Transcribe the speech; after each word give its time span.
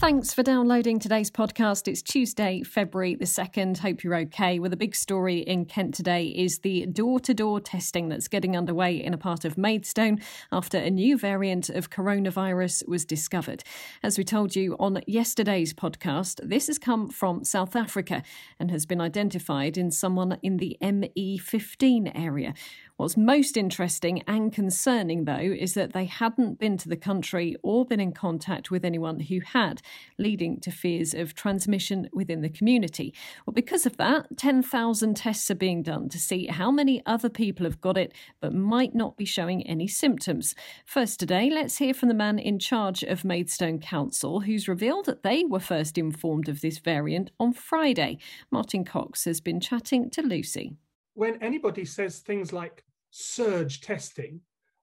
Thanks 0.00 0.32
for 0.32 0.42
downloading 0.42 0.98
today's 0.98 1.30
podcast. 1.30 1.86
It's 1.86 2.00
Tuesday, 2.00 2.62
February 2.62 3.16
the 3.16 3.26
2nd. 3.26 3.76
Hope 3.76 4.02
you're 4.02 4.16
okay. 4.16 4.58
Well, 4.58 4.70
the 4.70 4.76
big 4.76 4.96
story 4.96 5.40
in 5.40 5.66
Kent 5.66 5.94
today 5.94 6.28
is 6.28 6.60
the 6.60 6.86
door 6.86 7.20
to 7.20 7.34
door 7.34 7.60
testing 7.60 8.08
that's 8.08 8.26
getting 8.26 8.56
underway 8.56 8.96
in 8.96 9.12
a 9.12 9.18
part 9.18 9.44
of 9.44 9.58
Maidstone 9.58 10.18
after 10.50 10.78
a 10.78 10.88
new 10.88 11.18
variant 11.18 11.68
of 11.68 11.90
coronavirus 11.90 12.88
was 12.88 13.04
discovered. 13.04 13.62
As 14.02 14.16
we 14.16 14.24
told 14.24 14.56
you 14.56 14.74
on 14.80 15.02
yesterday's 15.06 15.74
podcast, 15.74 16.40
this 16.42 16.68
has 16.68 16.78
come 16.78 17.10
from 17.10 17.44
South 17.44 17.76
Africa 17.76 18.22
and 18.58 18.70
has 18.70 18.86
been 18.86 19.02
identified 19.02 19.76
in 19.76 19.90
someone 19.90 20.38
in 20.42 20.56
the 20.56 20.78
ME15 20.80 22.10
area. 22.14 22.54
What's 23.00 23.16
most 23.16 23.56
interesting 23.56 24.22
and 24.26 24.52
concerning, 24.52 25.24
though, 25.24 25.38
is 25.38 25.72
that 25.72 25.94
they 25.94 26.04
hadn't 26.04 26.58
been 26.58 26.76
to 26.76 26.88
the 26.90 26.98
country 26.98 27.56
or 27.62 27.86
been 27.86 27.98
in 27.98 28.12
contact 28.12 28.70
with 28.70 28.84
anyone 28.84 29.20
who 29.20 29.40
had, 29.40 29.80
leading 30.18 30.60
to 30.60 30.70
fears 30.70 31.14
of 31.14 31.34
transmission 31.34 32.10
within 32.12 32.42
the 32.42 32.50
community. 32.50 33.14
Well, 33.46 33.54
because 33.54 33.86
of 33.86 33.96
that, 33.96 34.36
10,000 34.36 35.16
tests 35.16 35.50
are 35.50 35.54
being 35.54 35.82
done 35.82 36.10
to 36.10 36.18
see 36.18 36.48
how 36.48 36.70
many 36.70 37.02
other 37.06 37.30
people 37.30 37.64
have 37.64 37.80
got 37.80 37.96
it 37.96 38.12
but 38.38 38.52
might 38.52 38.94
not 38.94 39.16
be 39.16 39.24
showing 39.24 39.66
any 39.66 39.88
symptoms. 39.88 40.54
First 40.84 41.18
today, 41.18 41.48
let's 41.48 41.78
hear 41.78 41.94
from 41.94 42.08
the 42.08 42.14
man 42.14 42.38
in 42.38 42.58
charge 42.58 43.02
of 43.02 43.24
Maidstone 43.24 43.78
Council, 43.78 44.40
who's 44.40 44.68
revealed 44.68 45.06
that 45.06 45.22
they 45.22 45.42
were 45.42 45.58
first 45.58 45.96
informed 45.96 46.50
of 46.50 46.60
this 46.60 46.76
variant 46.76 47.30
on 47.40 47.54
Friday. 47.54 48.18
Martin 48.50 48.84
Cox 48.84 49.24
has 49.24 49.40
been 49.40 49.58
chatting 49.58 50.10
to 50.10 50.20
Lucy. 50.20 50.74
When 51.14 51.42
anybody 51.42 51.86
says 51.86 52.18
things 52.18 52.52
like 52.52 52.84
surge 53.10 53.80
testing, 53.80 54.40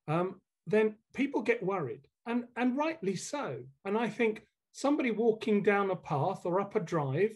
um, 0.08 0.42
then 0.66 0.96
people 1.14 1.42
get 1.42 1.64
worried, 1.64 2.08
and 2.26 2.46
and 2.56 2.78
rightly 2.78 3.16
so. 3.16 3.64
And 3.86 3.98
I 3.98 4.10
think 4.10 4.46
somebody 4.72 5.12
walking 5.12 5.64
down 5.64 5.92
a 5.92 5.96
path 5.96 6.42
or 6.46 6.60
up 6.60 6.76
a 6.76 6.80
drive, 6.80 7.36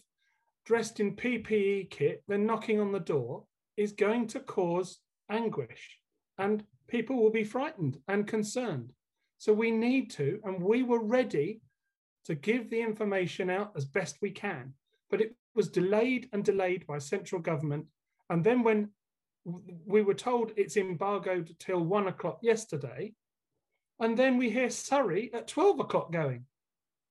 dressed 0.66 1.00
in 1.00 1.16
PPE 1.16 1.90
kit, 1.90 2.24
then 2.28 2.46
knocking 2.46 2.80
on 2.80 2.92
the 2.92 3.00
door, 3.00 3.46
is 3.78 3.94
going 3.94 4.28
to 4.28 4.40
cause 4.40 5.00
anguish, 5.30 5.98
and 6.38 6.64
people 6.88 7.16
will 7.16 7.32
be 7.32 7.44
frightened 7.44 7.98
and 8.08 8.28
concerned. 8.28 8.92
So 9.38 9.54
we 9.54 9.72
need 9.72 10.12
to, 10.12 10.40
and 10.44 10.62
we 10.62 10.84
were 10.84 11.04
ready 11.04 11.62
to 12.26 12.36
give 12.36 12.70
the 12.70 12.82
information 12.82 13.50
out 13.50 13.72
as 13.76 13.86
best 13.86 14.18
we 14.22 14.30
can. 14.30 14.74
But 15.10 15.22
it 15.22 15.36
was 15.56 15.70
delayed 15.70 16.30
and 16.32 16.44
delayed 16.44 16.86
by 16.86 17.00
central 17.00 17.42
government. 17.42 17.86
And 18.30 18.44
then 18.44 18.62
when 18.62 18.90
we 19.44 20.02
were 20.02 20.14
told 20.14 20.52
it's 20.56 20.78
embargoed 20.78 21.56
till 21.60 21.84
one 21.84 22.08
o'clock 22.08 22.40
yesterday. 22.42 23.14
And 24.00 24.18
then 24.18 24.38
we 24.38 24.50
hear 24.50 24.70
Surrey 24.70 25.32
at 25.34 25.48
12 25.48 25.80
o'clock 25.80 26.12
going 26.12 26.46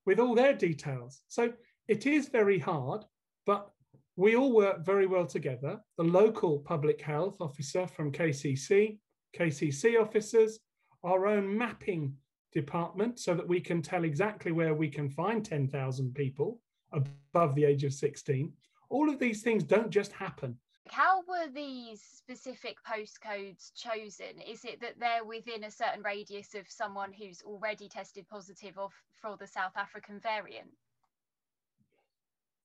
with 0.06 0.19
all 0.19 0.34
their 0.34 0.55
details. 0.55 1.22
So 1.28 1.53
it 1.89 2.06
is 2.06 2.28
very 2.28 2.59
hard, 2.59 3.05
but 3.47 3.70
we 4.17 4.37
all 4.37 4.53
work 4.53 4.84
very 4.84 5.06
well 5.06 5.27
together. 5.27 5.81
The 5.97 6.05
local 6.05 6.59
public 6.59 7.00
health 7.00 7.37
officer 7.41 7.87
from 7.87 8.12
KCC, 8.12 8.98
KCC 9.39 10.00
officers, 10.00 10.59
our 11.05 11.27
own 11.27 11.56
mapping 11.56 12.15
department, 12.53 13.19
so 13.19 13.34
that 13.34 13.47
we 13.47 13.61
can 13.61 13.83
tell 13.83 14.05
exactly 14.05 14.53
where 14.53 14.75
we 14.75 14.89
can 14.89 15.09
find 15.09 15.44
10,000 15.44 16.15
people 16.15 16.61
above 16.92 17.55
the 17.55 17.65
age 17.65 17.84
of 17.84 17.94
16. 17.94 18.53
All 18.89 19.09
of 19.09 19.19
these 19.19 19.42
things 19.42 19.62
don't 19.62 19.91
just 19.91 20.12
happen. 20.12 20.59
How 20.89 21.22
were 21.28 21.49
these 21.53 22.03
specific 22.03 22.77
postcodes 22.84 23.72
chosen? 23.75 24.41
Is 24.47 24.65
it 24.65 24.81
that 24.81 24.99
they're 24.99 25.25
within 25.25 25.65
a 25.65 25.71
certain 25.71 26.03
radius 26.03 26.54
of 26.54 26.65
someone 26.69 27.12
who's 27.12 27.43
already 27.43 27.88
tested 27.88 28.27
positive 28.28 28.77
for 29.21 29.37
the 29.37 29.47
South 29.47 29.77
African 29.77 30.21
variant? 30.21 30.71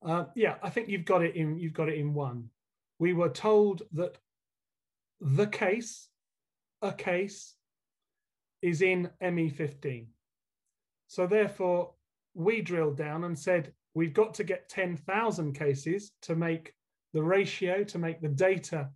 Uh, 0.06 0.26
yeah, 0.36 0.56
I 0.62 0.70
think 0.70 0.88
you've 0.88 1.06
got 1.06 1.24
it 1.24 1.36
in. 1.36 1.58
You've 1.58 1.74
got 1.74 1.90
it 1.90 1.98
in 1.98 2.14
one. 2.14 2.50
We 3.00 3.14
were 3.14 3.30
told 3.30 3.84
that 3.94 4.18
the 5.20 5.48
case, 5.48 6.10
a 6.82 6.94
case, 6.94 7.56
is 8.62 8.82
in 8.82 9.10
ME15. 9.22 10.06
So 11.08 11.28
therefore, 11.28 11.92
we 12.34 12.62
drilled 12.62 12.98
down 12.98 13.24
and 13.24 13.38
said 13.38 13.74
we've 13.94 14.14
got 14.14 14.34
to 14.36 14.44
get 14.44 14.70
10,000 14.70 15.54
cases 15.54 16.12
to 16.24 16.36
make 16.36 16.75
the 17.16 17.24
ratio 17.24 17.82
to 17.82 17.98
make 17.98 18.22
the 18.22 18.28
data 18.28 18.90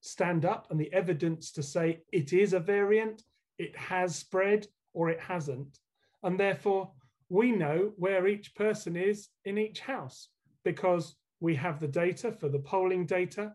stand 0.00 0.44
up 0.44 0.68
and 0.70 0.78
the 0.80 0.90
evidence 0.92 1.50
to 1.50 1.64
say 1.64 2.00
it 2.12 2.32
is 2.32 2.52
a 2.52 2.60
variant, 2.60 3.24
it 3.58 3.76
has 3.76 4.14
spread, 4.14 4.68
or 4.94 5.10
it 5.10 5.18
hasn't. 5.18 5.80
And 6.22 6.38
therefore, 6.38 6.92
we 7.28 7.50
know 7.50 7.92
where 7.96 8.28
each 8.28 8.54
person 8.54 8.94
is 8.94 9.30
in 9.44 9.58
each 9.58 9.80
house 9.80 10.28
because 10.64 11.16
we 11.40 11.56
have 11.56 11.80
the 11.80 11.88
data 11.88 12.30
for 12.30 12.48
the 12.48 12.60
polling 12.60 13.04
data. 13.04 13.52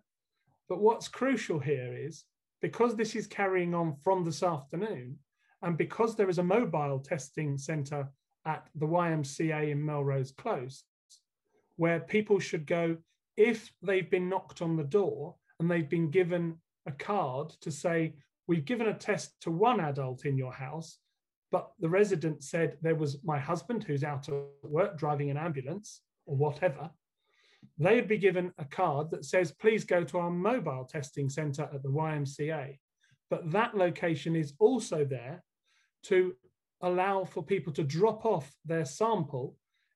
But 0.68 0.82
what's 0.82 1.08
crucial 1.08 1.60
here 1.60 1.96
is 1.98 2.26
because 2.62 2.98
this 2.98 3.16
is 3.16 3.28
carrying 3.28 3.74
on 3.74 3.96
from 4.04 4.26
this 4.26 4.44
afternoon, 4.44 5.20
and 5.62 5.78
because 5.78 6.18
there 6.18 6.30
is 6.30 6.40
a 6.40 6.44
mobile 6.44 7.00
testing 7.00 7.58
centre 7.58 8.10
at 8.46 8.68
the 8.76 8.88
YMCA 8.88 9.72
in 9.72 9.86
Melrose 9.86 10.34
Close, 10.34 10.84
where 11.78 12.02
people 12.02 12.40
should 12.40 12.68
go 12.68 12.98
if 13.38 13.72
they've 13.82 14.10
been 14.10 14.30
knocked 14.30 14.62
on 14.62 14.76
the 14.76 14.84
door 14.84 15.36
and 15.60 15.70
they've 15.70 15.90
been 15.90 16.10
given 16.10 16.58
a 16.86 16.92
card 16.92 17.50
to 17.62 17.72
say, 17.72 18.14
We've 18.48 18.66
given 18.66 18.88
a 18.88 18.94
test 18.94 19.42
to 19.42 19.50
one 19.50 19.80
adult 19.80 20.26
in 20.26 20.38
your 20.38 20.54
house, 20.54 21.00
but 21.52 21.72
the 21.80 21.90
resident 21.90 22.44
said 22.44 22.78
there 22.82 22.94
was 22.94 23.18
my 23.24 23.40
husband 23.40 23.84
who's 23.84 24.04
out 24.04 24.30
at 24.30 24.36
work 24.62 25.00
driving 25.00 25.32
an 25.32 25.38
ambulance 25.38 26.02
or 26.28 26.36
whatever, 26.36 26.92
they'd 27.80 28.08
be 28.08 28.20
given 28.20 28.54
a 28.60 28.66
card 28.66 29.10
that 29.12 29.26
says, 29.26 29.52
Please 29.52 29.84
go 29.84 30.04
to 30.04 30.20
our 30.20 30.30
mobile 30.30 30.86
testing 30.86 31.28
centre 31.28 31.68
at 31.74 31.82
the 31.82 31.90
YMCA. 31.90 32.78
But 33.32 33.52
that 33.52 33.76
location 33.76 34.36
is 34.36 34.54
also 34.60 35.04
there 35.04 35.44
to 36.04 36.36
allow 36.82 37.24
for 37.24 37.42
people 37.42 37.74
to 37.74 37.84
drop 37.84 38.26
off 38.26 38.54
their 38.64 38.86
sample 38.86 39.56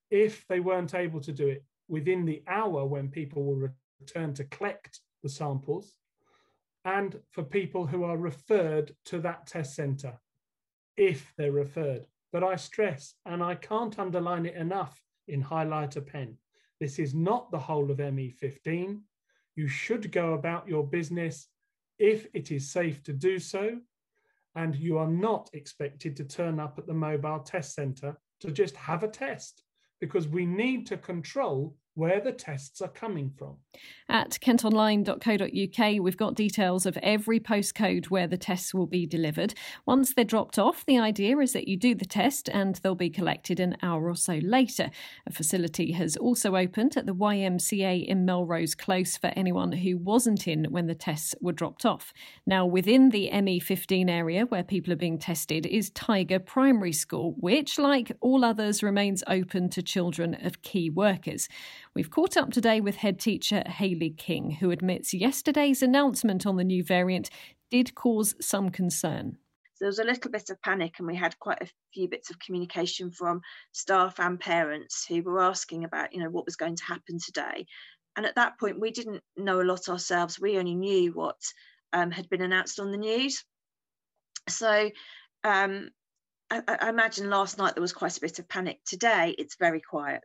if 0.09 0.43
they 0.49 0.59
weren't 0.59 0.95
able 0.95 1.21
to 1.21 1.31
do 1.31 1.47
it 1.47 1.63
within 1.89 2.25
the 2.25 2.43
hour 2.47 2.85
when 2.85 3.09
people 3.09 3.43
will 3.43 3.69
return 3.99 4.33
to 4.35 4.45
collect 4.45 5.01
the 5.23 5.29
samples, 5.29 5.95
and 6.85 7.19
for 7.31 7.43
people 7.43 7.85
who 7.85 8.03
are 8.03 8.17
referred 8.17 8.95
to 9.05 9.19
that 9.19 9.47
test 9.47 9.75
centre, 9.75 10.17
if 10.95 11.33
they're 11.37 11.51
referred. 11.51 12.05
But 12.31 12.43
I 12.43 12.55
stress, 12.55 13.15
and 13.25 13.43
I 13.43 13.55
can't 13.55 13.99
underline 13.99 14.45
it 14.45 14.55
enough 14.55 15.01
in 15.27 15.43
highlighter 15.43 16.05
pen, 16.05 16.37
this 16.79 16.97
is 16.97 17.13
not 17.13 17.51
the 17.51 17.59
whole 17.59 17.91
of 17.91 17.97
ME15. 17.97 19.01
You 19.55 19.67
should 19.67 20.11
go 20.11 20.33
about 20.33 20.67
your 20.67 20.87
business 20.87 21.47
if 21.97 22.27
it 22.33 22.51
is 22.51 22.71
safe 22.71 23.03
to 23.03 23.13
do 23.13 23.39
so, 23.39 23.79
and 24.55 24.75
you 24.75 24.97
are 24.97 25.07
not 25.07 25.49
expected 25.53 26.15
to 26.15 26.23
turn 26.23 26.59
up 26.59 26.79
at 26.79 26.87
the 26.87 26.93
mobile 26.93 27.39
test 27.39 27.73
centre 27.73 28.17
to 28.39 28.51
just 28.51 28.75
have 28.77 29.03
a 29.03 29.07
test 29.07 29.63
because 29.99 30.27
we 30.27 30.45
need 30.45 30.87
to 30.87 30.97
control 30.97 31.75
where 31.95 32.21
the 32.21 32.31
tests 32.31 32.81
are 32.81 32.87
coming 32.87 33.31
from. 33.37 33.57
At 34.07 34.39
kentonline.co.uk, 34.41 36.01
we've 36.01 36.17
got 36.17 36.33
details 36.33 36.85
of 36.85 36.97
every 37.03 37.39
postcode 37.39 38.05
where 38.05 38.27
the 38.27 38.37
tests 38.37 38.73
will 38.73 38.87
be 38.87 39.05
delivered. 39.05 39.53
Once 39.85 40.13
they're 40.13 40.25
dropped 40.25 40.57
off, 40.57 40.85
the 40.85 40.97
idea 40.97 41.37
is 41.37 41.53
that 41.53 41.67
you 41.67 41.77
do 41.77 41.93
the 41.93 42.05
test 42.05 42.49
and 42.49 42.75
they'll 42.75 42.95
be 42.95 43.09
collected 43.09 43.59
an 43.59 43.77
hour 43.83 44.09
or 44.09 44.15
so 44.15 44.39
later. 44.41 44.89
A 45.27 45.31
facility 45.31 45.91
has 45.91 46.17
also 46.17 46.55
opened 46.55 46.97
at 46.97 47.05
the 47.05 47.13
YMCA 47.13 48.05
in 48.07 48.25
Melrose 48.25 48.73
Close 48.73 49.17
for 49.17 49.27
anyone 49.35 49.73
who 49.73 49.97
wasn't 49.97 50.47
in 50.47 50.65
when 50.65 50.87
the 50.87 50.95
tests 50.95 51.35
were 51.41 51.51
dropped 51.51 51.85
off. 51.85 52.13
Now, 52.47 52.65
within 52.65 53.09
the 53.09 53.29
ME15 53.31 54.09
area 54.09 54.45
where 54.45 54.63
people 54.63 54.93
are 54.93 54.97
being 54.97 55.19
tested 55.19 55.65
is 55.65 55.91
Tiger 55.91 56.39
Primary 56.39 56.93
School, 56.93 57.35
which, 57.37 57.77
like 57.77 58.11
all 58.21 58.43
others, 58.43 58.81
remains 58.81 59.23
open 59.27 59.69
to 59.69 59.83
children 59.83 60.35
of 60.41 60.61
key 60.61 60.89
workers. 60.89 61.47
We've 61.99 62.09
caught 62.09 62.37
up 62.37 62.53
today 62.53 62.79
with 62.79 62.95
head 62.95 63.19
teacher 63.19 63.61
Hayley 63.67 64.11
King, 64.11 64.51
who 64.51 64.71
admits 64.71 65.13
yesterday's 65.13 65.83
announcement 65.83 66.45
on 66.45 66.55
the 66.55 66.63
new 66.63 66.81
variant 66.81 67.29
did 67.69 67.93
cause 67.93 68.35
some 68.39 68.69
concern. 68.69 69.37
So 69.73 69.79
there 69.81 69.89
was 69.89 69.99
a 69.99 70.05
little 70.05 70.31
bit 70.31 70.49
of 70.49 70.61
panic, 70.61 70.93
and 70.97 71.07
we 71.07 71.17
had 71.17 71.37
quite 71.39 71.61
a 71.61 71.67
few 71.93 72.07
bits 72.07 72.29
of 72.29 72.39
communication 72.39 73.11
from 73.11 73.41
staff 73.73 74.17
and 74.17 74.39
parents 74.39 75.05
who 75.09 75.21
were 75.23 75.41
asking 75.41 75.83
about, 75.83 76.13
you 76.13 76.23
know, 76.23 76.29
what 76.29 76.45
was 76.45 76.55
going 76.55 76.77
to 76.77 76.85
happen 76.85 77.19
today. 77.19 77.65
And 78.15 78.25
at 78.25 78.35
that 78.35 78.57
point, 78.57 78.79
we 78.79 78.91
didn't 78.91 79.21
know 79.35 79.59
a 79.59 79.63
lot 79.63 79.89
ourselves. 79.89 80.39
We 80.39 80.57
only 80.57 80.75
knew 80.75 81.11
what 81.11 81.41
um, 81.91 82.11
had 82.11 82.29
been 82.29 82.41
announced 82.41 82.79
on 82.79 82.91
the 82.91 82.97
news. 82.97 83.43
So 84.47 84.89
um, 85.43 85.89
I, 86.49 86.61
I 86.65 86.87
imagine 86.87 87.29
last 87.29 87.57
night 87.57 87.75
there 87.75 87.81
was 87.81 87.91
quite 87.91 88.15
a 88.15 88.21
bit 88.21 88.39
of 88.39 88.47
panic. 88.47 88.79
Today, 88.85 89.35
it's 89.37 89.57
very 89.59 89.81
quiet. 89.81 90.23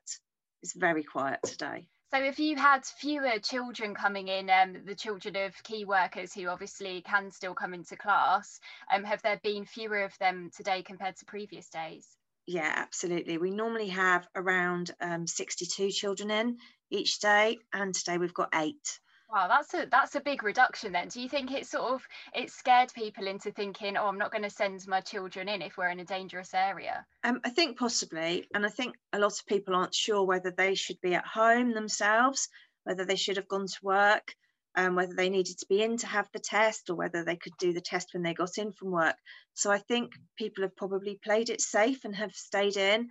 It's 0.65 0.73
very 0.73 1.03
quiet 1.03 1.41
today. 1.45 1.89
So 2.11 2.23
if 2.23 2.39
you 2.39 2.57
had 2.57 2.87
fewer 2.87 3.39
children 3.39 3.95
coming 3.95 4.29
in, 4.29 4.49
um, 4.49 4.87
the 4.87 4.95
children 4.95 5.37
of 5.37 5.63
key 5.63 5.85
workers 5.85 6.33
who 6.33 6.47
obviously 6.47 7.03
can 7.03 7.31
still 7.31 7.55
come 7.55 7.75
into 7.75 7.97
class, 7.97 8.61
um, 8.91 9.05
have 9.05 9.21
there 9.21 9.39
been 9.43 9.67
fewer 9.67 10.05
of 10.05 10.17
them 10.17 10.51
today 10.57 10.83
compared 10.83 11.17
to 11.17 11.27
previous 11.27 11.69
days? 11.69 12.09
Yeah, 12.47 12.73
absolutely. 12.75 13.37
We 13.37 13.51
normally 13.51 13.89
have 13.89 14.27
around 14.35 14.91
um, 15.03 15.27
62 15.27 15.91
children 15.91 16.31
in 16.31 16.57
each 16.89 17.19
day, 17.19 17.59
and 17.75 17.95
today 17.95 18.17
we've 18.17 18.33
got 18.33 18.49
eight. 18.55 19.01
Wow, 19.31 19.49
that's 19.49 19.75
a 19.75 19.87
that's 19.91 20.15
a 20.15 20.21
big 20.21 20.43
reduction 20.43 20.93
then. 20.93 21.09
Do 21.09 21.21
you 21.21 21.29
think 21.29 21.51
it 21.51 21.67
sort 21.67 21.93
of 21.93 22.03
it 22.35 22.51
scared 22.51 22.93
people 22.95 23.27
into 23.27 23.51
thinking, 23.51 23.97
oh, 23.97 24.07
I'm 24.07 24.19
not 24.19 24.31
going 24.31 24.45
to 24.45 24.51
send 24.51 24.87
my 24.87 25.01
children 25.01 25.49
in 25.49 25.63
if 25.63 25.77
we're 25.77 25.89
in 25.89 26.01
a 26.01 26.05
dangerous 26.05 26.55
area? 26.55 27.05
Um, 27.25 27.41
I 27.45 27.51
think 27.51 27.79
possibly, 27.79 28.47
and 28.55 28.65
I 28.65 28.69
think 28.69 28.95
a 29.13 29.19
lot 29.19 29.33
of 29.33 29.47
people 29.47 29.75
aren't 29.75 29.95
sure 29.95 30.25
whether 30.25 30.51
they 30.51 30.75
should 30.75 31.01
be 31.01 31.15
at 31.15 31.27
home 31.27 31.73
themselves, 31.73 32.49
whether 32.85 33.05
they 33.05 33.17
should 33.17 33.37
have 33.37 33.49
gone 33.49 33.67
to 33.67 33.79
work, 33.83 34.35
um, 34.77 34.95
whether 34.95 35.15
they 35.15 35.31
needed 35.31 35.59
to 35.59 35.67
be 35.69 35.83
in 35.83 35.97
to 35.99 36.07
have 36.07 36.29
the 36.33 36.39
test, 36.39 36.91
or 36.91 36.95
whether 36.95 37.25
they 37.25 37.37
could 37.37 37.57
do 37.59 37.73
the 37.73 37.81
test 37.81 38.11
when 38.13 38.23
they 38.23 38.35
got 38.35 38.59
in 38.59 38.73
from 38.73 38.91
work. 38.91 39.17
So 39.55 39.73
I 39.73 39.79
think 39.79 40.13
people 40.37 40.63
have 40.63 40.77
probably 40.77 41.19
played 41.25 41.51
it 41.51 41.61
safe 41.61 42.05
and 42.05 42.15
have 42.15 42.33
stayed 42.33 42.77
in. 42.77 43.09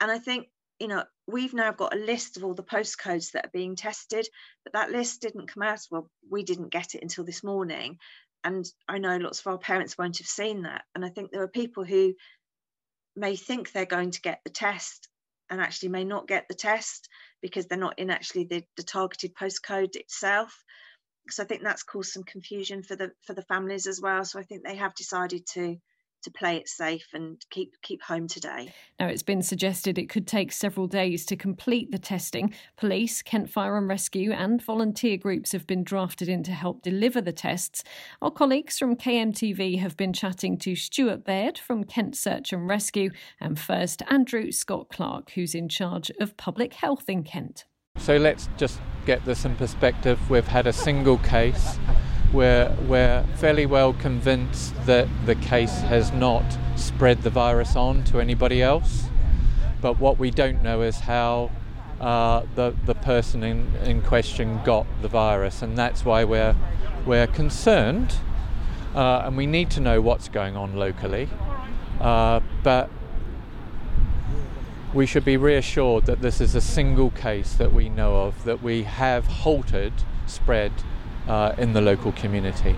And 0.00 0.10
I 0.10 0.18
think 0.18 0.48
you 0.78 0.88
know, 0.88 1.04
we've 1.26 1.54
now 1.54 1.72
got 1.72 1.94
a 1.94 1.98
list 1.98 2.36
of 2.36 2.44
all 2.44 2.54
the 2.54 2.62
postcodes 2.62 3.32
that 3.32 3.46
are 3.46 3.50
being 3.52 3.76
tested, 3.76 4.28
but 4.64 4.74
that 4.74 4.90
list 4.90 5.22
didn't 5.22 5.52
come 5.52 5.62
out. 5.62 5.80
Well, 5.90 6.10
we 6.30 6.42
didn't 6.42 6.70
get 6.70 6.94
it 6.94 7.02
until 7.02 7.24
this 7.24 7.42
morning. 7.42 7.98
And 8.44 8.64
I 8.88 8.98
know 8.98 9.16
lots 9.16 9.40
of 9.40 9.46
our 9.48 9.58
parents 9.58 9.98
won't 9.98 10.18
have 10.18 10.26
seen 10.26 10.62
that. 10.62 10.84
And 10.94 11.04
I 11.04 11.08
think 11.08 11.30
there 11.30 11.42
are 11.42 11.48
people 11.48 11.84
who 11.84 12.14
may 13.16 13.34
think 13.34 13.72
they're 13.72 13.86
going 13.86 14.10
to 14.12 14.20
get 14.20 14.40
the 14.44 14.50
test 14.50 15.08
and 15.50 15.60
actually 15.60 15.88
may 15.88 16.04
not 16.04 16.28
get 16.28 16.46
the 16.48 16.54
test 16.54 17.08
because 17.40 17.66
they're 17.66 17.78
not 17.78 17.98
in 17.98 18.10
actually 18.10 18.44
the, 18.44 18.62
the 18.76 18.82
targeted 18.82 19.34
postcode 19.34 19.96
itself. 19.96 20.62
So 21.30 21.42
I 21.42 21.46
think 21.46 21.62
that's 21.62 21.82
caused 21.82 22.12
some 22.12 22.22
confusion 22.22 22.82
for 22.82 22.94
the 22.94 23.10
for 23.26 23.32
the 23.34 23.42
families 23.42 23.86
as 23.86 24.00
well. 24.00 24.24
So 24.24 24.38
I 24.38 24.42
think 24.42 24.62
they 24.62 24.76
have 24.76 24.94
decided 24.94 25.46
to 25.54 25.76
to 26.26 26.30
play 26.32 26.56
it 26.56 26.68
safe 26.68 27.06
and 27.14 27.44
keep 27.50 27.80
keep 27.82 28.02
home 28.02 28.26
today. 28.26 28.72
Now 28.98 29.06
it's 29.06 29.22
been 29.22 29.42
suggested 29.42 29.96
it 29.96 30.10
could 30.10 30.26
take 30.26 30.50
several 30.50 30.88
days 30.88 31.24
to 31.26 31.36
complete 31.36 31.92
the 31.92 31.98
testing. 31.98 32.52
Police, 32.76 33.22
Kent 33.22 33.48
Fire 33.48 33.78
and 33.78 33.88
Rescue 33.88 34.32
and 34.32 34.60
volunteer 34.60 35.16
groups 35.16 35.52
have 35.52 35.66
been 35.66 35.84
drafted 35.84 36.28
in 36.28 36.42
to 36.42 36.50
help 36.50 36.82
deliver 36.82 37.20
the 37.20 37.32
tests. 37.32 37.84
Our 38.20 38.32
colleagues 38.32 38.76
from 38.76 38.96
KMTV 38.96 39.78
have 39.78 39.96
been 39.96 40.12
chatting 40.12 40.58
to 40.58 40.74
Stuart 40.74 41.24
Baird 41.24 41.58
from 41.58 41.84
Kent 41.84 42.16
Search 42.16 42.52
and 42.52 42.68
Rescue 42.68 43.10
and 43.40 43.58
first 43.58 44.02
Andrew 44.10 44.50
Scott 44.50 44.88
Clark 44.90 45.30
who's 45.30 45.54
in 45.54 45.68
charge 45.68 46.10
of 46.20 46.36
public 46.36 46.74
health 46.74 47.08
in 47.08 47.22
Kent. 47.22 47.64
So 47.98 48.16
let's 48.16 48.48
just 48.56 48.80
get 49.06 49.24
this 49.24 49.44
in 49.44 49.54
perspective. 49.54 50.18
We've 50.28 50.46
had 50.46 50.66
a 50.66 50.72
single 50.72 51.18
case 51.18 51.78
we're, 52.32 52.74
we're 52.86 53.24
fairly 53.36 53.66
well 53.66 53.92
convinced 53.92 54.74
that 54.86 55.08
the 55.26 55.34
case 55.34 55.80
has 55.80 56.12
not 56.12 56.44
spread 56.76 57.22
the 57.22 57.30
virus 57.30 57.76
on 57.76 58.04
to 58.04 58.20
anybody 58.20 58.62
else. 58.62 59.08
But 59.80 59.98
what 60.00 60.18
we 60.18 60.30
don't 60.30 60.62
know 60.62 60.82
is 60.82 61.00
how 61.00 61.50
uh, 62.00 62.42
the, 62.54 62.74
the 62.84 62.94
person 62.94 63.42
in, 63.42 63.74
in 63.84 64.02
question 64.02 64.60
got 64.64 64.86
the 65.02 65.08
virus, 65.08 65.62
and 65.62 65.76
that's 65.76 66.04
why 66.04 66.24
we're, 66.24 66.56
we're 67.04 67.26
concerned. 67.26 68.16
Uh, 68.94 69.22
and 69.24 69.36
we 69.36 69.46
need 69.46 69.70
to 69.70 69.80
know 69.80 70.00
what's 70.00 70.28
going 70.28 70.56
on 70.56 70.76
locally. 70.76 71.28
Uh, 72.00 72.40
but 72.62 72.90
we 74.94 75.04
should 75.04 75.24
be 75.24 75.36
reassured 75.36 76.06
that 76.06 76.22
this 76.22 76.40
is 76.40 76.54
a 76.54 76.60
single 76.60 77.10
case 77.10 77.52
that 77.54 77.72
we 77.72 77.88
know 77.88 78.16
of, 78.16 78.44
that 78.44 78.62
we 78.62 78.84
have 78.84 79.26
halted 79.26 79.92
spread 80.26 80.72
uh, 81.28 81.54
in 81.58 81.72
the 81.72 81.80
local 81.80 82.12
community. 82.12 82.76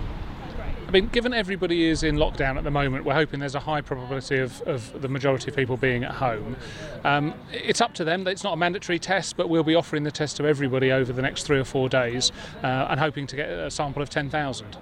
I 0.89 0.91
mean, 0.91 1.07
given 1.09 1.35
everybody 1.35 1.85
is 1.85 2.01
in 2.01 2.15
lockdown 2.15 2.57
at 2.57 2.63
the 2.63 2.71
moment, 2.71 3.05
we're 3.05 3.13
hoping 3.13 3.39
there's 3.39 3.53
a 3.53 3.59
high 3.59 3.79
probability 3.79 4.39
of, 4.39 4.59
of 4.61 4.99
the 5.03 5.07
majority 5.07 5.51
of 5.51 5.55
people 5.55 5.77
being 5.77 6.03
at 6.03 6.13
home. 6.13 6.55
Um, 7.03 7.35
it's 7.53 7.79
up 7.79 7.93
to 7.93 8.03
them. 8.03 8.25
It's 8.27 8.43
not 8.43 8.53
a 8.53 8.57
mandatory 8.57 8.97
test, 8.97 9.37
but 9.37 9.49
we'll 9.49 9.61
be 9.61 9.75
offering 9.75 10.03
the 10.03 10.09
test 10.09 10.37
to 10.37 10.47
everybody 10.47 10.91
over 10.91 11.13
the 11.13 11.21
next 11.21 11.43
three 11.43 11.59
or 11.59 11.63
four 11.63 11.89
days 11.89 12.31
uh, 12.63 12.87
and 12.89 12.99
hoping 12.99 13.27
to 13.27 13.35
get 13.35 13.49
a 13.49 13.69
sample 13.69 14.01
of 14.01 14.09
10,000. 14.09 14.77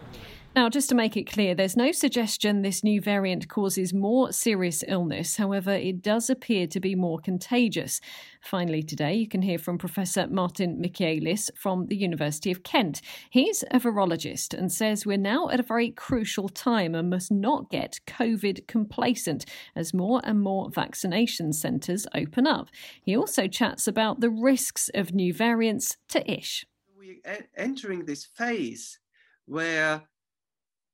Now, 0.57 0.69
just 0.69 0.89
to 0.89 0.95
make 0.95 1.15
it 1.15 1.31
clear, 1.31 1.53
there's 1.53 1.77
no 1.77 1.91
suggestion 1.91 2.63
this 2.63 2.83
new 2.83 2.99
variant 2.99 3.47
causes 3.47 3.93
more 3.93 4.31
serious 4.31 4.83
illness. 4.87 5.37
However, 5.37 5.69
it 5.69 6.01
does 6.01 6.31
appear 6.31 6.65
to 6.65 6.79
be 6.79 6.95
more 6.95 7.19
contagious. 7.19 8.01
Finally, 8.41 8.81
today, 8.81 9.13
you 9.13 9.27
can 9.27 9.43
hear 9.43 9.59
from 9.59 9.77
Professor 9.77 10.25
Martin 10.25 10.81
Michaelis 10.81 11.51
from 11.55 11.85
the 11.85 11.95
University 11.95 12.49
of 12.49 12.63
Kent. 12.63 13.03
He's 13.29 13.63
a 13.69 13.79
virologist 13.79 14.57
and 14.57 14.71
says 14.71 15.05
we're 15.05 15.19
now 15.19 15.47
at 15.49 15.59
a 15.59 15.63
very 15.63 15.91
crucial 15.91 16.49
time 16.49 16.95
and 16.95 17.11
must 17.11 17.31
not 17.31 17.69
get 17.69 17.99
COVID 18.07 18.65
complacent 18.65 19.45
as 19.75 19.93
more 19.93 20.21
and 20.23 20.41
more 20.41 20.71
vaccination 20.71 21.53
centres 21.53 22.07
open 22.15 22.47
up. 22.47 22.69
He 23.03 23.15
also 23.15 23.47
chats 23.47 23.87
about 23.87 24.21
the 24.21 24.31
risks 24.31 24.89
of 24.95 25.13
new 25.13 25.35
variants 25.35 25.97
to 26.09 26.27
Ish. 26.27 26.65
We're 26.97 27.45
entering 27.55 28.05
this 28.05 28.25
phase 28.25 28.97
where 29.45 30.01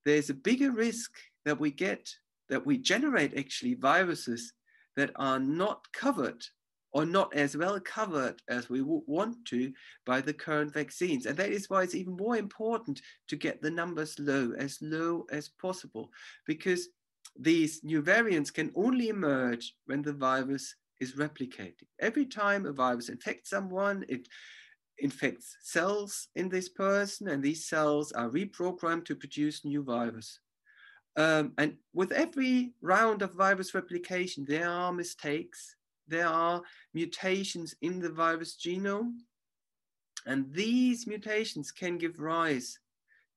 there's 0.06 0.30
a 0.30 0.36
bigger 0.36 0.72
risk 0.72 1.12
that 1.46 1.60
we 1.60 1.72
get, 1.72 2.10
that 2.50 2.66
we 2.66 2.78
generate 2.78 3.38
actually 3.38 3.76
viruses 3.76 4.54
that 4.96 5.12
are 5.16 5.40
not 5.40 5.86
covered 5.94 6.44
or 6.94 7.06
not 7.06 7.34
as 7.34 7.58
well 7.58 7.80
covered 7.80 8.40
as 8.50 8.70
we 8.70 8.82
want 8.82 9.36
to 9.46 9.74
by 10.06 10.22
the 10.22 10.34
current 10.34 10.72
vaccines. 10.74 11.26
And 11.26 11.36
that 11.38 11.50
is 11.50 11.70
why 11.70 11.82
it's 11.84 11.96
even 11.96 12.16
more 12.16 12.38
important 12.38 13.02
to 13.30 13.36
get 13.36 13.62
the 13.62 13.72
numbers 13.72 14.16
low, 14.20 14.54
as 14.58 14.78
low 14.82 15.26
as 15.32 15.50
possible, 15.60 16.12
because 16.46 16.90
these 17.40 17.84
new 17.84 18.02
variants 18.02 18.52
can 18.52 18.72
only 18.76 19.10
emerge 19.10 19.74
when 19.88 20.04
the 20.04 20.14
virus 20.14 20.76
is 21.02 21.14
replicating. 21.14 21.88
Every 22.00 22.26
time 22.26 22.66
a 22.66 22.72
virus 22.72 23.10
infects 23.10 23.50
someone, 23.50 24.06
it 24.08 24.28
infects 25.04 25.58
cells 25.62 26.30
in 26.36 26.50
this 26.50 26.70
person, 26.70 27.28
and 27.28 27.44
these 27.44 27.66
cells 27.66 28.12
are 28.14 28.30
reprogrammed 28.30 29.06
to 29.06 29.16
produce 29.16 29.66
new 29.66 29.84
virus. 29.84 30.40
Um, 31.16 31.54
and 31.58 31.76
with 31.94 32.12
every 32.12 32.74
round 32.82 33.22
of 33.22 33.34
virus 33.34 33.76
replication, 33.76 34.46
there 34.48 34.70
are 34.70 34.92
mistakes, 34.92 35.76
there 36.08 36.28
are 36.28 36.62
mutations 36.94 37.76
in 37.82 38.00
the 38.00 38.10
virus 38.10 38.56
genome, 38.56 39.14
and 40.26 40.52
these 40.52 41.06
mutations 41.06 41.72
can 41.72 41.98
give 41.98 42.20
rise 42.20 42.80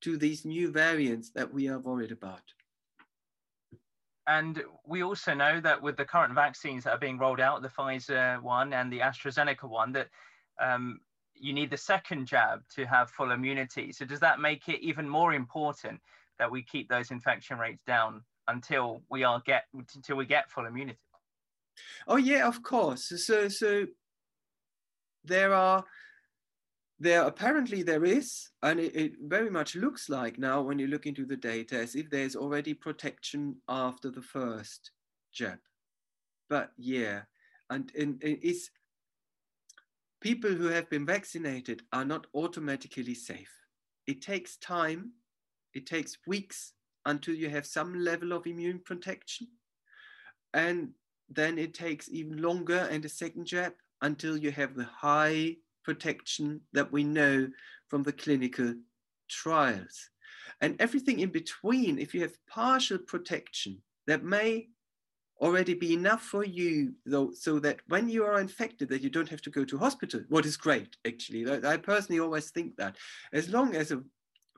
to 0.01 0.17
these 0.17 0.45
new 0.45 0.71
variants 0.71 1.31
that 1.31 1.53
we 1.53 1.67
are 1.67 1.79
worried 1.79 2.11
about. 2.11 2.41
And 4.27 4.61
we 4.85 5.03
also 5.03 5.33
know 5.33 5.61
that 5.61 5.81
with 5.81 5.95
the 5.97 6.05
current 6.05 6.33
vaccines 6.33 6.83
that 6.83 6.91
are 6.91 6.99
being 6.99 7.17
rolled 7.17 7.39
out, 7.39 7.61
the 7.61 7.69
Pfizer 7.69 8.41
one 8.41 8.73
and 8.73 8.91
the 8.91 8.99
AstraZeneca 8.99 9.69
one, 9.69 9.93
that 9.93 10.09
um, 10.61 10.99
you 11.39 11.53
need 11.53 11.69
the 11.69 11.77
second 11.77 12.27
jab 12.27 12.61
to 12.75 12.85
have 12.85 13.09
full 13.09 13.31
immunity. 13.31 13.91
So 13.91 14.05
does 14.05 14.19
that 14.19 14.39
make 14.39 14.67
it 14.67 14.81
even 14.81 15.07
more 15.07 15.33
important 15.33 15.99
that 16.39 16.51
we 16.51 16.63
keep 16.63 16.89
those 16.89 17.11
infection 17.11 17.57
rates 17.57 17.83
down 17.85 18.21
until 18.47 19.01
we 19.09 19.23
are 19.23 19.41
get 19.45 19.63
until 19.95 20.17
we 20.17 20.25
get 20.25 20.49
full 20.49 20.65
immunity? 20.65 20.99
Oh 22.07 22.17
yeah, 22.17 22.47
of 22.47 22.63
course. 22.63 23.11
So 23.25 23.47
so 23.47 23.85
there 25.23 25.53
are 25.53 25.83
there 26.99 27.23
apparently 27.23 27.83
there 27.83 28.03
is, 28.03 28.49
and 28.63 28.79
it, 28.79 28.95
it, 28.95 29.11
very 29.21 29.51
much 29.51 29.75
looks 29.75 30.09
like 30.09 30.39
now 30.39 30.61
when 30.61 30.79
you 30.79 30.87
look 30.87 31.05
into 31.05 31.25
the 31.25 31.35
data 31.35 31.77
as 31.77 31.95
if 31.95 32.09
there's 32.09 32.35
already 32.35 32.73
protection 32.73 33.55
after 33.69 34.09
the 34.09 34.21
first 34.21 34.91
jab. 35.31 35.59
But 36.49 36.71
yeah, 36.77 37.21
and, 37.69 37.91
and, 37.95 38.21
and 38.23 38.39
it's 38.41 38.71
people 40.21 40.51
who 40.51 40.67
have 40.67 40.89
been 40.89 41.05
vaccinated 41.05 41.83
are 41.93 42.05
not 42.05 42.27
automatically 42.33 43.13
safe. 43.13 43.51
It 44.07 44.21
takes 44.21 44.57
time, 44.57 45.11
it 45.73 45.85
takes 45.85 46.17
weeks 46.25 46.73
until 47.05 47.35
you 47.35 47.49
have 47.49 47.65
some 47.65 47.99
level 47.99 48.33
of 48.33 48.47
immune 48.47 48.81
protection. 48.83 49.47
And 50.53 50.91
then 51.29 51.57
it 51.57 51.73
takes 51.73 52.09
even 52.09 52.41
longer 52.41 52.87
and 52.89 53.03
a 53.05 53.09
second 53.09 53.45
jab 53.45 53.73
until 54.01 54.37
you 54.37 54.51
have 54.51 54.75
the 54.75 54.85
high 54.85 55.57
protection 55.83 56.61
that 56.73 56.91
we 56.91 57.03
know 57.03 57.47
from 57.87 58.03
the 58.03 58.13
clinical 58.13 58.73
trials. 59.29 60.09
And 60.61 60.79
everything 60.81 61.19
in 61.19 61.29
between, 61.29 61.99
if 61.99 62.13
you 62.13 62.21
have 62.21 62.37
partial 62.47 62.97
protection, 62.97 63.81
that 64.07 64.23
may 64.23 64.69
already 65.39 65.73
be 65.73 65.93
enough 65.93 66.23
for 66.23 66.43
you 66.43 66.93
though 67.05 67.31
so 67.31 67.59
that 67.59 67.79
when 67.87 68.09
you 68.09 68.25
are 68.25 68.39
infected 68.39 68.89
that 68.89 69.03
you 69.03 69.09
don't 69.09 69.29
have 69.29 69.41
to 69.41 69.49
go 69.49 69.63
to 69.63 69.77
hospital 69.77 70.21
what 70.29 70.45
is 70.45 70.57
great 70.57 70.95
actually 71.05 71.45
i 71.65 71.77
personally 71.77 72.19
always 72.19 72.49
think 72.49 72.75
that 72.75 72.95
as 73.33 73.49
long 73.49 73.75
as 73.75 73.91
a 73.91 74.01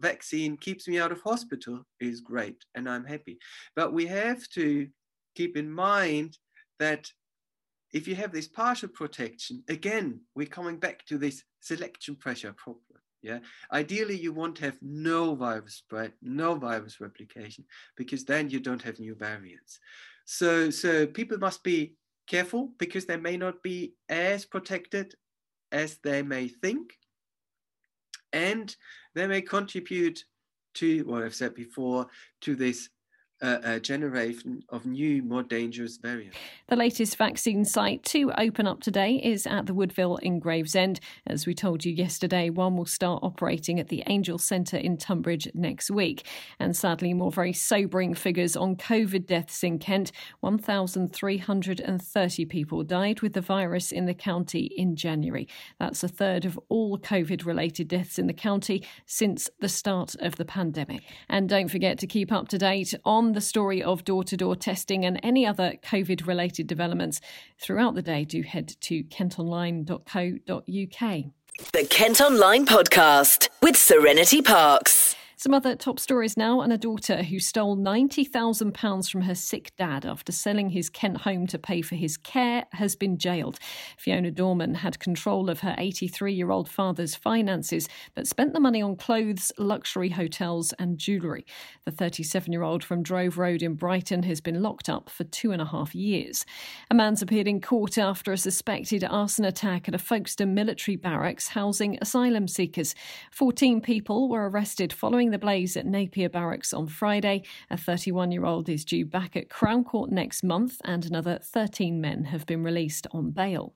vaccine 0.02 0.56
keeps 0.56 0.88
me 0.88 0.98
out 0.98 1.12
of 1.12 1.22
hospital 1.22 1.86
is 2.00 2.22
great 2.22 2.64
and 2.76 2.88
i'm 2.90 3.04
happy 3.04 3.38
but 3.76 3.92
we 3.92 4.06
have 4.06 4.48
to 4.48 4.88
keep 5.36 5.58
in 5.58 5.70
mind 5.70 6.38
that 6.80 7.12
if 7.94 8.08
you 8.08 8.16
have 8.16 8.32
this 8.32 8.48
partial 8.48 8.90
protection, 8.90 9.64
again, 9.68 10.22
we're 10.36 10.48
coming 10.48 10.78
back 10.78 11.06
to 11.06 11.18
this 11.18 11.44
selection 11.60 12.16
pressure 12.16 12.54
problem. 12.54 12.84
Yeah, 13.22 13.40
ideally 13.74 14.18
you 14.18 14.32
want 14.32 14.56
to 14.58 14.66
have 14.66 14.78
no 14.82 15.36
virus 15.36 15.76
spread, 15.76 16.14
no 16.22 16.56
virus 16.56 17.02
replication, 17.02 17.66
because 17.98 18.24
then 18.24 18.50
you 18.50 18.62
don't 18.62 18.82
have 18.82 18.98
new 18.98 19.14
variants. 19.14 19.80
So, 20.32 20.70
so 20.70 21.08
people 21.08 21.40
must 21.40 21.64
be 21.64 21.96
careful 22.28 22.72
because 22.78 23.08
they 23.08 23.18
may 23.18 23.36
not 23.36 23.64
be 23.64 23.96
as 24.10 24.46
protected 24.46 25.16
as 25.72 25.98
they 26.04 26.22
may 26.22 26.50
think, 26.50 27.00
and 28.32 28.74
they 29.16 29.26
may 29.26 29.42
contribute 29.42 30.24
to 30.76 31.02
what 31.06 31.24
I've 31.24 31.34
said 31.34 31.56
before 31.56 32.06
to 32.42 32.56
this 32.56 32.90
a, 33.42 33.80
generation 33.80 34.64
of 34.70 34.86
new, 34.86 35.24
more 35.24 35.44
dangerous 35.44 35.98
variants. 35.98 36.38
The 36.68 36.76
latest 36.76 37.18
vaccine 37.18 37.64
site 37.64 38.04
to 38.06 38.32
open 38.38 38.68
up 38.68 38.82
today 38.82 39.16
is 39.16 39.48
at 39.48 39.66
the 39.66 39.74
Woodville 39.74 40.18
in 40.18 40.40
Gravesend. 40.40 41.00
As 41.26 41.48
we 41.48 41.54
told 41.54 41.86
you 41.86 41.94
yesterday, 41.94 42.50
one 42.50 42.76
will 42.76 42.86
start 42.86 43.24
operating 43.24 43.80
at 43.80 43.88
the 43.88 44.04
Angel 44.08 44.38
Centre 44.38 44.78
in 44.78 44.98
Tonbridge 44.98 45.50
next 45.54 45.90
week. 45.90 46.26
And 46.60 46.76
sadly, 46.76 47.14
more 47.14 47.32
very 47.32 47.54
sobering 47.54 48.14
figures 48.14 48.58
on 48.58 48.76
COVID 48.76 49.26
deaths 49.26 49.64
in 49.64 49.80
Kent. 49.80 50.12
1,330 50.42 52.46
people 52.46 52.84
died 52.84 53.22
with 53.22 53.34
the 53.34 53.42
virus 53.42 53.92
in 53.92 54.06
the 54.06 54.14
county 54.14 54.72
in 54.76 54.96
January. 54.96 55.48
That's 55.80 56.04
a 56.04 56.08
third 56.08 56.46
of 56.46 56.60
all 56.70 56.98
COVID 56.98 57.46
related 57.46 57.88
deaths 57.88 58.20
in 58.20 58.28
the 58.28 58.34
county 58.34 58.86
since 59.06 59.50
the 59.60 59.70
start 59.70 60.16
of 60.20 60.36
the 60.36 60.46
pandemic. 60.46 61.04
And 61.30 61.48
don't 61.48 61.70
forget 61.70 61.98
to 62.00 62.08
keep 62.08 62.32
up 62.32 62.50
to 62.50 62.58
date 62.58 62.94
on 63.06 63.29
the 63.34 63.42
story 63.42 63.84
of 63.84 64.06
door 64.06 64.24
to 64.26 64.38
door 64.38 64.56
testing 64.56 65.06
and 65.06 65.20
any 65.24 65.46
other 65.46 65.76
COVID 65.84 66.28
related 66.28 66.68
developments 66.68 67.22
throughout 67.60 67.96
the 67.96 68.02
day, 68.02 68.26
do 68.26 68.42
head 68.42 68.76
to 68.82 69.04
kentonline.co.uk. 69.06 71.24
The 71.74 71.86
Kent 71.90 72.22
Online 72.22 72.66
Podcast 72.66 73.50
with 73.62 73.76
Serenity 73.76 74.42
Parks. 74.42 75.09
Some 75.40 75.54
other 75.54 75.74
top 75.74 76.02
stories 76.02 76.36
now 76.36 76.60
and 76.60 76.74
a 76.74 76.78
daughter 76.78 77.24
who 77.24 77.40
stole 77.40 77.78
£90,000 77.78 79.10
from 79.10 79.22
her 79.22 79.36
sick 79.36 79.72
dad 79.78 80.06
after 80.06 80.34
selling 80.34 80.72
his 80.72 80.90
Kent 80.90 81.22
home 81.22 81.48
to 81.48 81.58
pay 81.58 81.82
for 81.82 81.96
his 81.96 82.18
care 82.18 82.66
has 82.74 82.98
been 82.98 83.18
jailed. 83.18 83.58
Fiona 83.98 84.32
Dorman 84.32 84.76
had 84.76 85.00
control 85.00 85.50
of 85.50 85.62
her 85.62 85.76
83 85.78 86.34
year 86.34 86.52
old 86.52 86.68
father's 86.68 87.16
finances, 87.16 87.88
but 88.16 88.28
spent 88.28 88.52
the 88.52 88.60
money 88.60 88.82
on 88.82 88.98
clothes, 88.98 89.54
luxury 89.58 90.10
hotels, 90.10 90.74
and 90.74 90.98
jewellery. 90.98 91.46
The 91.86 91.92
37 91.92 92.52
year 92.52 92.64
old 92.64 92.84
from 92.84 93.02
Drove 93.02 93.38
Road 93.38 93.64
in 93.64 93.76
Brighton 93.76 94.24
has 94.24 94.42
been 94.42 94.62
locked 94.62 94.90
up 94.90 95.10
for 95.10 95.24
two 95.24 95.54
and 95.54 95.62
a 95.62 95.66
half 95.68 95.96
years. 95.96 96.46
A 96.92 96.94
man's 96.94 97.22
appeared 97.22 97.48
in 97.48 97.62
court 97.62 97.98
after 97.98 98.34
a 98.34 98.38
suspected 98.38 99.06
arson 99.06 99.46
attack 99.46 99.88
at 99.88 99.96
a 99.96 100.00
Folkestone 100.00 100.54
military 100.54 100.98
barracks 100.98 101.48
housing 101.48 101.98
asylum 102.02 102.50
seekers. 102.50 102.94
14 103.32 103.80
people 103.80 104.28
were 104.28 104.50
arrested 104.50 104.92
following 104.92 105.29
the 105.32 105.38
blaze 105.38 105.78
at 105.78 105.86
Napier 105.86 106.30
Barracks 106.30 106.74
on 106.74 106.88
Friday. 106.88 107.44
A 107.70 107.78
31 107.78 108.32
year 108.32 108.46
old 108.46 108.70
is 108.70 108.86
due 108.86 109.06
back 109.06 109.36
at 109.36 109.50
Crown 109.50 109.84
Court 109.84 110.12
next 110.12 110.44
month, 110.44 110.82
and 110.84 111.06
another 111.06 111.40
13 111.42 112.00
men 112.00 112.26
have 112.26 112.46
been 112.46 112.64
released 112.64 113.08
on 113.12 113.32
bail. 113.32 113.74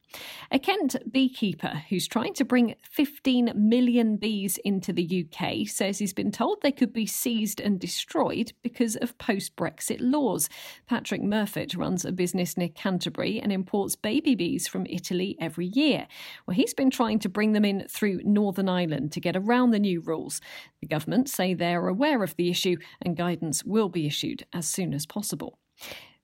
A 0.51 0.59
Kent 0.59 0.95
beekeeper 1.11 1.83
who's 1.89 2.07
trying 2.07 2.33
to 2.35 2.45
bring 2.45 2.75
15 2.89 3.51
million 3.55 4.17
bees 4.17 4.57
into 4.65 4.93
the 4.93 5.25
UK 5.25 5.67
says 5.67 5.99
he's 5.99 6.13
been 6.13 6.31
told 6.31 6.61
they 6.61 6.71
could 6.71 6.93
be 6.93 7.05
seized 7.05 7.59
and 7.59 7.79
destroyed 7.79 8.53
because 8.61 8.95
of 8.97 9.17
post 9.17 9.55
Brexit 9.55 9.97
laws. 9.99 10.49
Patrick 10.87 11.21
Murfitt 11.21 11.77
runs 11.77 12.05
a 12.05 12.11
business 12.11 12.57
near 12.57 12.69
Canterbury 12.69 13.39
and 13.39 13.51
imports 13.51 13.95
baby 13.95 14.35
bees 14.35 14.67
from 14.67 14.85
Italy 14.89 15.37
every 15.39 15.67
year. 15.67 16.07
Well, 16.45 16.55
he's 16.55 16.73
been 16.73 16.89
trying 16.89 17.19
to 17.19 17.29
bring 17.29 17.53
them 17.53 17.65
in 17.65 17.87
through 17.87 18.21
Northern 18.23 18.69
Ireland 18.69 19.11
to 19.13 19.19
get 19.19 19.35
around 19.35 19.71
the 19.71 19.79
new 19.79 20.01
rules. 20.01 20.41
The 20.81 20.87
government 20.87 21.29
say 21.43 21.53
they 21.53 21.75
are 21.75 21.87
aware 21.87 22.23
of 22.23 22.35
the 22.35 22.49
issue 22.49 22.77
and 23.01 23.17
guidance 23.17 23.63
will 23.63 23.89
be 23.89 24.07
issued 24.07 24.45
as 24.53 24.67
soon 24.67 24.93
as 24.93 25.05
possible. 25.05 25.59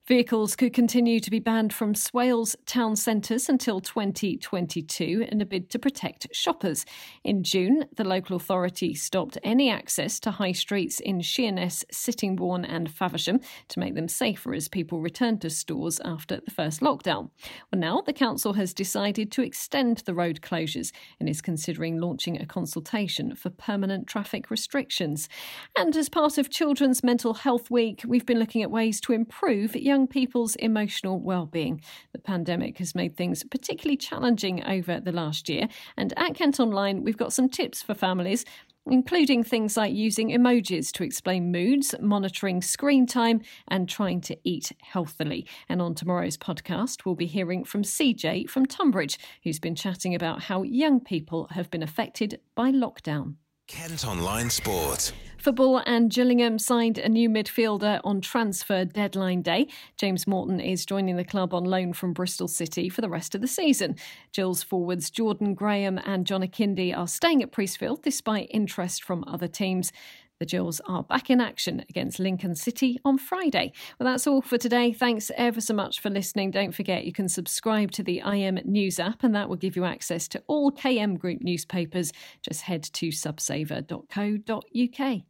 Vehicles 0.06 0.56
could 0.56 0.72
continue 0.72 1.20
to 1.20 1.30
be 1.30 1.38
banned 1.38 1.72
from 1.72 1.94
Swale's 1.94 2.56
town 2.66 2.96
centres 2.96 3.48
until 3.48 3.80
2022 3.80 5.26
in 5.30 5.40
a 5.40 5.46
bid 5.46 5.70
to 5.70 5.78
protect 5.78 6.26
shoppers. 6.34 6.84
In 7.22 7.44
June, 7.44 7.84
the 7.94 8.02
local 8.02 8.34
authority 8.34 8.92
stopped 8.94 9.38
any 9.44 9.70
access 9.70 10.18
to 10.20 10.32
high 10.32 10.50
streets 10.50 10.98
in 10.98 11.20
Sheerness, 11.20 11.84
Sittingbourne, 11.92 12.64
and 12.64 12.90
Faversham 12.90 13.40
to 13.68 13.78
make 13.78 13.94
them 13.94 14.08
safer 14.08 14.52
as 14.52 14.68
people 14.68 15.00
returned 15.00 15.42
to 15.42 15.50
stores 15.50 16.00
after 16.04 16.40
the 16.44 16.50
first 16.50 16.80
lockdown. 16.80 17.30
Well, 17.70 17.80
now 17.80 18.00
the 18.00 18.12
council 18.12 18.54
has 18.54 18.74
decided 18.74 19.30
to 19.32 19.42
extend 19.42 19.98
the 19.98 20.14
road 20.14 20.40
closures 20.40 20.90
and 21.20 21.28
is 21.28 21.40
considering 21.40 22.00
launching 22.00 22.40
a 22.40 22.46
consultation 22.46 23.36
for 23.36 23.50
permanent 23.50 24.08
traffic 24.08 24.50
restrictions. 24.50 25.28
And 25.76 25.94
as 25.94 26.08
part 26.08 26.36
of 26.36 26.50
Children's 26.50 27.04
Mental 27.04 27.34
Health 27.34 27.70
Week, 27.70 28.02
we've 28.04 28.26
been 28.26 28.40
looking 28.40 28.62
at 28.62 28.72
ways 28.72 29.00
to 29.02 29.12
improve 29.12 29.76
young 29.90 30.06
people's 30.06 30.54
emotional 30.54 31.18
well-being. 31.18 31.80
The 32.12 32.20
pandemic 32.20 32.78
has 32.78 32.94
made 32.94 33.16
things 33.16 33.42
particularly 33.42 33.96
challenging 33.96 34.62
over 34.64 35.00
the 35.00 35.10
last 35.10 35.48
year, 35.48 35.66
and 35.96 36.14
at 36.16 36.36
Kent 36.36 36.60
Online, 36.60 37.02
we've 37.02 37.16
got 37.16 37.32
some 37.32 37.48
tips 37.48 37.82
for 37.82 37.94
families 37.94 38.44
including 38.86 39.44
things 39.44 39.76
like 39.76 39.92
using 39.92 40.30
emojis 40.30 40.90
to 40.90 41.04
explain 41.04 41.52
moods, 41.52 41.94
monitoring 42.00 42.62
screen 42.62 43.06
time, 43.06 43.40
and 43.68 43.88
trying 43.88 44.20
to 44.20 44.36
eat 44.42 44.72
healthily. 44.80 45.46
And 45.68 45.82
on 45.82 45.94
tomorrow's 45.94 46.38
podcast, 46.38 47.04
we'll 47.04 47.14
be 47.14 47.26
hearing 47.26 47.62
from 47.64 47.82
CJ 47.82 48.48
from 48.48 48.66
Tunbridge, 48.66 49.18
who's 49.44 49.60
been 49.60 49.74
chatting 49.74 50.14
about 50.14 50.44
how 50.44 50.62
young 50.62 50.98
people 50.98 51.48
have 51.50 51.70
been 51.70 51.82
affected 51.82 52.40
by 52.54 52.72
lockdown. 52.72 53.34
Kent 53.68 54.04
Online 54.06 54.50
Sport. 54.50 55.12
Football 55.40 55.82
and 55.86 56.10
Gillingham 56.10 56.58
signed 56.58 56.98
a 56.98 57.08
new 57.08 57.30
midfielder 57.30 58.02
on 58.04 58.20
transfer 58.20 58.84
deadline 58.84 59.40
day. 59.40 59.68
James 59.96 60.26
Morton 60.26 60.60
is 60.60 60.84
joining 60.84 61.16
the 61.16 61.24
club 61.24 61.54
on 61.54 61.64
loan 61.64 61.94
from 61.94 62.12
Bristol 62.12 62.46
City 62.46 62.90
for 62.90 63.00
the 63.00 63.08
rest 63.08 63.34
of 63.34 63.40
the 63.40 63.46
season. 63.46 63.96
Gills' 64.34 64.62
forwards 64.62 65.08
Jordan 65.08 65.54
Graham 65.54 65.96
and 66.04 66.26
John 66.26 66.42
Akinde 66.42 66.94
are 66.94 67.08
staying 67.08 67.42
at 67.42 67.52
Priestfield 67.52 68.02
despite 68.02 68.48
interest 68.50 69.02
from 69.02 69.24
other 69.26 69.48
teams. 69.48 69.92
The 70.40 70.46
Gills 70.46 70.80
are 70.86 71.02
back 71.02 71.28
in 71.28 71.38
action 71.38 71.84
against 71.90 72.18
Lincoln 72.18 72.54
City 72.54 72.98
on 73.04 73.18
Friday. 73.18 73.74
Well, 73.98 74.10
that's 74.10 74.26
all 74.26 74.40
for 74.40 74.56
today. 74.56 74.94
Thanks 74.94 75.30
ever 75.36 75.60
so 75.60 75.74
much 75.74 76.00
for 76.00 76.08
listening. 76.08 76.50
Don't 76.50 76.74
forget 76.74 77.04
you 77.04 77.12
can 77.12 77.28
subscribe 77.28 77.90
to 77.92 78.02
the 78.02 78.22
IM 78.24 78.58
News 78.64 78.98
app, 78.98 79.22
and 79.22 79.34
that 79.34 79.50
will 79.50 79.56
give 79.56 79.76
you 79.76 79.84
access 79.84 80.26
to 80.28 80.42
all 80.46 80.72
KM 80.72 81.18
Group 81.18 81.42
newspapers. 81.42 82.10
Just 82.40 82.62
head 82.62 82.82
to 82.84 83.08
subsaver.co.uk. 83.08 85.22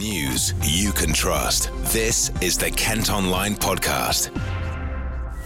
News 0.00 0.54
you 0.64 0.92
can 0.92 1.12
trust. 1.12 1.70
This 1.92 2.30
is 2.42 2.58
the 2.58 2.72
Kent 2.72 3.08
Online 3.08 3.54
Podcast. 3.54 4.34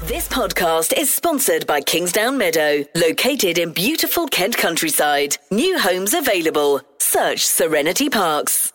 This 0.05 0.29
podcast 0.29 0.99
is 0.99 1.13
sponsored 1.13 1.67
by 1.67 1.83
Kingsdown 1.83 2.37
Meadow, 2.37 2.85
located 2.95 3.59
in 3.59 3.73
beautiful 3.73 4.27
Kent 4.29 4.57
countryside. 4.57 5.37
New 5.51 5.79
homes 5.79 6.15
available. 6.15 6.81
Search 6.99 7.47
Serenity 7.47 8.11
Parks. 8.11 8.74